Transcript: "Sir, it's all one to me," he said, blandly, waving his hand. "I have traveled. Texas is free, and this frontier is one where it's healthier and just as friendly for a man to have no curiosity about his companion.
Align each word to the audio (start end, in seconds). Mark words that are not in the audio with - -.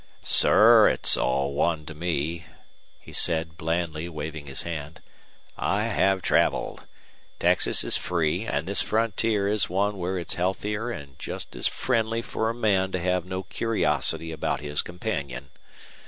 "Sir, 0.23 0.89
it's 0.89 1.15
all 1.15 1.53
one 1.53 1.85
to 1.85 1.93
me," 1.93 2.47
he 2.99 3.13
said, 3.13 3.55
blandly, 3.55 4.09
waving 4.09 4.47
his 4.47 4.63
hand. 4.63 4.99
"I 5.55 5.83
have 5.83 6.23
traveled. 6.23 6.85
Texas 7.37 7.83
is 7.83 7.97
free, 7.97 8.47
and 8.47 8.67
this 8.67 8.81
frontier 8.81 9.47
is 9.47 9.69
one 9.69 9.99
where 9.99 10.17
it's 10.17 10.33
healthier 10.33 10.89
and 10.89 11.19
just 11.19 11.55
as 11.55 11.67
friendly 11.67 12.23
for 12.23 12.49
a 12.49 12.55
man 12.55 12.91
to 12.93 12.99
have 12.99 13.25
no 13.25 13.43
curiosity 13.43 14.31
about 14.31 14.61
his 14.61 14.81
companion. 14.81 15.51